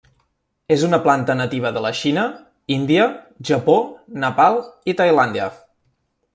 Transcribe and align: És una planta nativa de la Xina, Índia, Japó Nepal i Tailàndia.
És 0.75 0.85
una 0.87 0.99
planta 1.07 1.35
nativa 1.41 1.71
de 1.75 1.83
la 1.87 1.91
Xina, 1.99 2.23
Índia, 2.77 3.07
Japó 3.53 3.77
Nepal 4.25 4.61
i 4.95 4.99
Tailàndia. 5.03 5.55